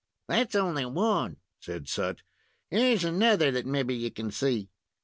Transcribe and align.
"That's 0.27 0.55
only 0.55 0.83
one," 0.83 1.37
said 1.59 1.87
Sut. 1.87 2.23
"Here's 2.71 3.03
another 3.03 3.51
that 3.51 3.67
mebbe 3.67 3.91
you 3.91 4.09
can 4.09 4.31
see." 4.31 4.71